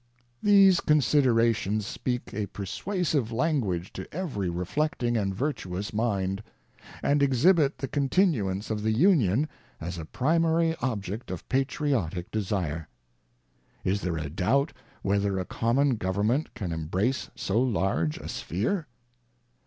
[0.41, 7.77] These considerations speak a persuasive language to every reflecting and virtuous mind, ŌĆö and exhibit
[7.77, 9.47] the continuance of the Union
[9.79, 12.87] as a primary object of Patriotic de sire.
[13.85, 18.87] ŌĆö Is there a doubt, whether a common government can embrace so large a sphere